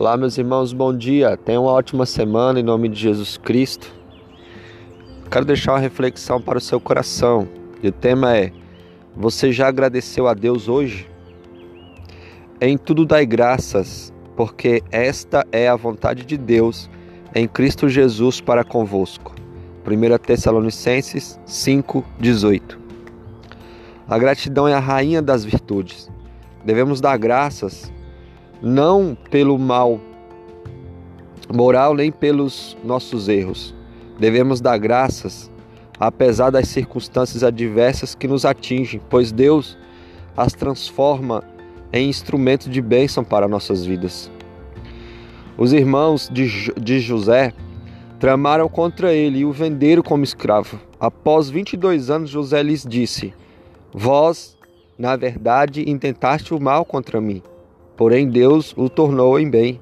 Olá, 0.00 0.16
meus 0.16 0.38
irmãos, 0.38 0.72
bom 0.72 0.96
dia. 0.96 1.36
Tenham 1.36 1.64
uma 1.64 1.72
ótima 1.72 2.06
semana 2.06 2.60
em 2.60 2.62
nome 2.62 2.88
de 2.88 2.94
Jesus 3.00 3.36
Cristo. 3.36 3.92
Quero 5.28 5.44
deixar 5.44 5.72
uma 5.72 5.80
reflexão 5.80 6.40
para 6.40 6.56
o 6.56 6.60
seu 6.60 6.78
coração. 6.78 7.48
E 7.82 7.88
o 7.88 7.90
tema 7.92 8.36
é: 8.36 8.52
Você 9.16 9.50
já 9.50 9.66
agradeceu 9.66 10.28
a 10.28 10.34
Deus 10.34 10.68
hoje? 10.68 11.10
Em 12.60 12.78
tudo 12.78 13.04
dai 13.04 13.26
graças, 13.26 14.14
porque 14.36 14.84
esta 14.92 15.44
é 15.50 15.66
a 15.66 15.74
vontade 15.74 16.24
de 16.24 16.36
Deus 16.36 16.88
em 17.34 17.48
Cristo 17.48 17.88
Jesus 17.88 18.40
para 18.40 18.62
convosco. 18.62 19.34
1 19.84 20.18
Tessalonicenses 20.18 21.40
5:18. 21.44 22.78
A 24.08 24.16
gratidão 24.16 24.68
é 24.68 24.74
a 24.74 24.78
rainha 24.78 25.20
das 25.20 25.44
virtudes. 25.44 26.08
Devemos 26.64 27.00
dar 27.00 27.16
graças 27.16 27.92
não 28.62 29.16
pelo 29.30 29.58
mal 29.58 30.00
moral 31.52 31.94
nem 31.94 32.10
pelos 32.10 32.76
nossos 32.84 33.28
erros. 33.28 33.74
Devemos 34.18 34.60
dar 34.60 34.78
graças 34.78 35.50
apesar 35.98 36.50
das 36.50 36.68
circunstâncias 36.68 37.42
adversas 37.42 38.14
que 38.14 38.28
nos 38.28 38.44
atingem, 38.44 39.00
pois 39.08 39.32
Deus 39.32 39.76
as 40.36 40.52
transforma 40.52 41.42
em 41.92 42.08
instrumentos 42.08 42.68
de 42.68 42.80
bênção 42.80 43.24
para 43.24 43.48
nossas 43.48 43.84
vidas. 43.84 44.30
Os 45.56 45.72
irmãos 45.72 46.28
de, 46.32 46.72
de 46.80 47.00
José 47.00 47.52
tramaram 48.20 48.68
contra 48.68 49.12
ele 49.12 49.38
e 49.38 49.44
o 49.44 49.50
venderam 49.50 50.02
como 50.02 50.22
escravo. 50.22 50.78
Após 51.00 51.50
22 51.50 52.10
anos, 52.10 52.30
José 52.30 52.62
lhes 52.62 52.84
disse: 52.88 53.34
Vós, 53.92 54.56
na 54.96 55.16
verdade, 55.16 55.88
intentaste 55.90 56.54
o 56.54 56.60
mal 56.60 56.84
contra 56.84 57.20
mim 57.20 57.42
porém 57.98 58.28
Deus 58.28 58.72
o 58.76 58.88
tornou 58.88 59.38
em 59.38 59.50
bem. 59.50 59.80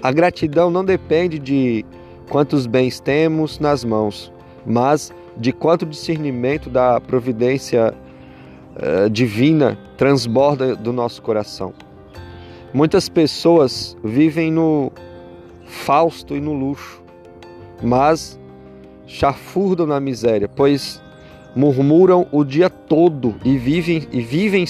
A 0.00 0.12
gratidão 0.12 0.70
não 0.70 0.84
depende 0.84 1.38
de 1.38 1.84
quantos 2.30 2.66
bens 2.66 3.00
temos 3.00 3.58
nas 3.58 3.84
mãos, 3.84 4.32
mas 4.64 5.12
de 5.36 5.52
quanto 5.52 5.84
discernimento 5.84 6.70
da 6.70 7.00
providência 7.00 7.92
uh, 8.76 9.10
divina 9.10 9.76
transborda 9.96 10.76
do 10.76 10.92
nosso 10.92 11.20
coração. 11.20 11.74
Muitas 12.72 13.08
pessoas 13.08 13.96
vivem 14.04 14.52
no 14.52 14.92
fausto 15.66 16.36
e 16.36 16.40
no 16.40 16.52
luxo, 16.52 17.02
mas 17.82 18.38
chafurdam 19.06 19.86
na 19.86 19.98
miséria, 19.98 20.48
pois 20.48 21.02
murmuram 21.56 22.28
o 22.30 22.44
dia 22.44 22.70
todo 22.70 23.34
e 23.44 23.58
vivem 23.58 24.06
e 24.12 24.20
vivem. 24.20 24.64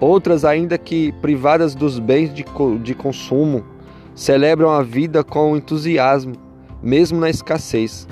Outras, 0.00 0.46
ainda 0.46 0.78
que 0.78 1.12
privadas 1.20 1.74
dos 1.74 1.98
bens 1.98 2.32
de, 2.32 2.42
de 2.82 2.94
consumo, 2.94 3.62
celebram 4.14 4.70
a 4.70 4.82
vida 4.82 5.22
com 5.22 5.54
entusiasmo, 5.54 6.34
mesmo 6.82 7.20
na 7.20 7.28
escassez. 7.28 8.08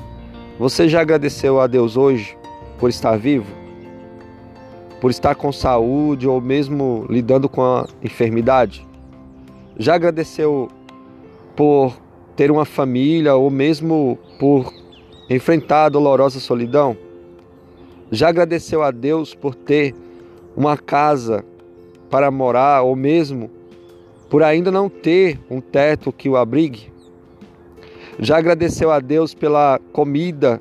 Você 0.58 0.86
já 0.86 1.00
agradeceu 1.00 1.58
a 1.58 1.66
Deus 1.66 1.96
hoje 1.96 2.36
por 2.78 2.90
estar 2.90 3.16
vivo? 3.16 3.46
Por 5.00 5.10
estar 5.10 5.34
com 5.34 5.50
saúde 5.50 6.28
ou 6.28 6.40
mesmo 6.40 7.06
lidando 7.08 7.48
com 7.48 7.62
a 7.62 7.86
enfermidade? 8.02 8.86
Já 9.78 9.94
agradeceu 9.94 10.68
por 11.56 11.96
ter 12.36 12.50
uma 12.50 12.66
família 12.66 13.34
ou 13.34 13.48
mesmo 13.48 14.18
por 14.38 14.70
enfrentar 15.30 15.86
a 15.86 15.88
dolorosa 15.88 16.38
solidão? 16.38 16.96
Já 18.10 18.28
agradeceu 18.28 18.82
a 18.82 18.90
Deus 18.90 19.34
por 19.34 19.54
ter 19.54 19.94
uma 20.56 20.76
casa 20.76 21.44
para 22.10 22.30
morar 22.30 22.82
ou 22.82 22.96
mesmo 22.96 23.50
por 24.28 24.42
ainda 24.42 24.70
não 24.70 24.88
ter 24.88 25.38
um 25.50 25.60
teto 25.60 26.12
que 26.12 26.28
o 26.28 26.36
abrigue? 26.36 26.92
Já 28.18 28.38
agradeceu 28.38 28.90
a 28.90 29.00
Deus 29.00 29.32
pela 29.32 29.80
comida 29.92 30.60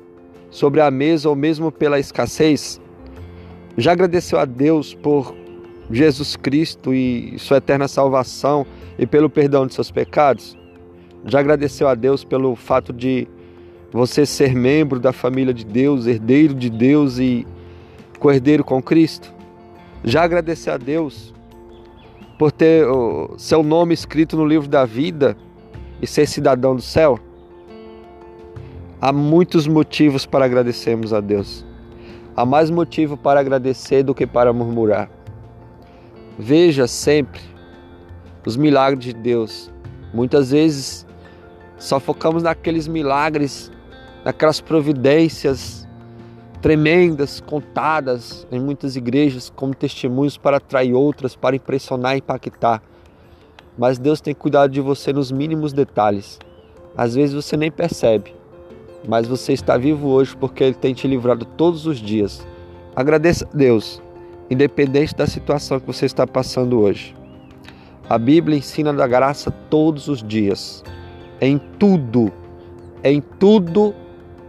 sobre 0.50 0.80
a 0.80 0.90
mesa 0.90 1.28
ou 1.28 1.36
mesmo 1.36 1.70
pela 1.72 1.98
escassez? 1.98 2.80
Já 3.76 3.92
agradeceu 3.92 4.38
a 4.38 4.44
Deus 4.44 4.94
por 4.94 5.34
Jesus 5.90 6.36
Cristo 6.36 6.94
e 6.94 7.38
sua 7.38 7.58
eterna 7.58 7.88
salvação 7.88 8.66
e 8.98 9.06
pelo 9.06 9.28
perdão 9.28 9.66
de 9.66 9.74
seus 9.74 9.90
pecados? 9.90 10.56
Já 11.24 11.40
agradeceu 11.40 11.88
a 11.88 11.94
Deus 11.94 12.24
pelo 12.24 12.54
fato 12.54 12.92
de 12.92 13.26
você 13.90 14.24
ser 14.24 14.54
membro 14.54 15.00
da 15.00 15.12
família 15.12 15.52
de 15.52 15.64
Deus, 15.64 16.06
herdeiro 16.06 16.54
de 16.54 16.70
Deus 16.70 17.18
e 17.18 17.46
co-herdeiro 18.18 18.62
com 18.62 18.82
Cristo? 18.82 19.32
Já 20.04 20.22
agradeceu 20.22 20.72
a 20.72 20.76
Deus 20.76 21.34
por 22.38 22.52
ter 22.52 22.86
o 22.86 23.34
seu 23.36 23.62
nome 23.62 23.92
escrito 23.92 24.36
no 24.36 24.46
livro 24.46 24.68
da 24.68 24.84
vida 24.84 25.36
e 26.00 26.06
ser 26.06 26.26
cidadão 26.26 26.74
do 26.74 26.80
céu? 26.80 27.18
Há 29.00 29.12
muitos 29.12 29.66
motivos 29.66 30.24
para 30.24 30.44
agradecermos 30.44 31.12
a 31.12 31.20
Deus. 31.20 31.66
Há 32.34 32.46
mais 32.46 32.70
motivo 32.70 33.16
para 33.16 33.40
agradecer 33.40 34.02
do 34.02 34.14
que 34.14 34.26
para 34.26 34.52
murmurar. 34.52 35.10
Veja 36.38 36.86
sempre 36.86 37.40
os 38.46 38.56
milagres 38.56 39.04
de 39.04 39.12
Deus. 39.12 39.70
Muitas 40.14 40.52
vezes 40.52 41.06
só 41.76 42.00
focamos 42.00 42.42
naqueles 42.42 42.88
milagres, 42.88 43.70
naquelas 44.24 44.60
providências 44.60 45.77
tremendas, 46.60 47.40
contadas 47.40 48.46
em 48.50 48.60
muitas 48.60 48.96
igrejas 48.96 49.50
como 49.54 49.74
testemunhos 49.74 50.36
para 50.36 50.56
atrair 50.56 50.92
outras, 50.92 51.36
para 51.36 51.56
impressionar 51.56 52.14
e 52.14 52.18
impactar. 52.18 52.82
Mas 53.76 53.98
Deus 53.98 54.20
tem 54.20 54.34
cuidado 54.34 54.72
de 54.72 54.80
você 54.80 55.12
nos 55.12 55.30
mínimos 55.30 55.72
detalhes. 55.72 56.38
Às 56.96 57.14
vezes 57.14 57.34
você 57.34 57.56
nem 57.56 57.70
percebe, 57.70 58.34
mas 59.06 59.28
você 59.28 59.52
está 59.52 59.76
vivo 59.76 60.08
hoje 60.08 60.36
porque 60.36 60.64
Ele 60.64 60.74
tem 60.74 60.92
te 60.92 61.06
livrado 61.06 61.44
todos 61.44 61.86
os 61.86 61.98
dias. 61.98 62.44
Agradeça 62.96 63.48
a 63.52 63.56
Deus, 63.56 64.02
independente 64.50 65.14
da 65.14 65.26
situação 65.26 65.78
que 65.78 65.86
você 65.86 66.06
está 66.06 66.26
passando 66.26 66.80
hoje. 66.80 67.14
A 68.10 68.18
Bíblia 68.18 68.58
ensina 68.58 68.92
da 68.92 69.06
graça 69.06 69.50
todos 69.70 70.08
os 70.08 70.22
dias, 70.22 70.82
em 71.40 71.58
tudo, 71.78 72.32
em 73.04 73.20
tudo 73.20 73.94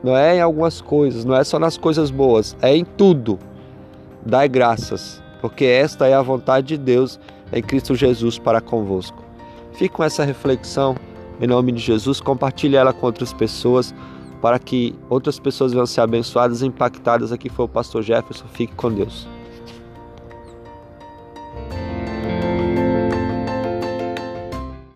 não 0.04 0.16
é 0.16 0.38
em 0.38 0.42
algumas 0.42 0.82
coisas, 0.82 1.26
não 1.26 1.36
é 1.36 1.44
só 1.44 1.60
nas 1.60 1.78
coisas 1.78 2.10
boas, 2.12 2.56
é 2.62 2.76
em 2.76 2.86
tudo. 2.86 3.40
Dai 4.26 4.48
graças, 4.48 5.22
porque 5.42 5.66
esta 5.66 6.08
é 6.08 6.14
a 6.14 6.22
vontade 6.22 6.68
de 6.68 6.78
Deus 6.78 7.20
em 7.52 7.62
Cristo 7.62 7.96
Jesus 7.96 8.38
para 8.38 8.62
convosco. 8.62 9.24
Fique 9.74 9.96
com 9.96 10.04
essa 10.04 10.24
reflexão 10.24 10.96
em 11.42 11.48
nome 11.48 11.72
de 11.72 11.80
Jesus, 11.80 12.20
compartilhe 12.20 12.76
ela 12.76 12.92
com 12.92 13.06
outras 13.06 13.32
pessoas 13.32 13.94
para 14.42 14.60
que 14.60 14.96
outras 15.10 15.40
pessoas 15.40 15.72
venham 15.72 15.86
ser 15.86 16.02
abençoadas 16.02 16.62
e 16.62 16.66
impactadas. 16.66 17.32
Aqui 17.32 17.50
foi 17.50 17.66
o 17.66 17.68
pastor 17.68 18.02
Jefferson. 18.02 18.46
Fique 18.52 18.74
com 18.76 18.92
Deus. 18.92 19.28